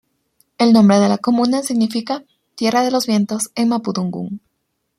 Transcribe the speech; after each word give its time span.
El 0.57 0.73
nombre 0.73 0.97
de 0.99 1.07
la 1.07 1.19
comuna 1.19 1.61
significa 1.61 2.23
"tierra 2.55 2.81
de 2.81 2.89
los 2.89 3.05
vientos" 3.05 3.51
en 3.53 3.69
mapudungun. 3.69 4.41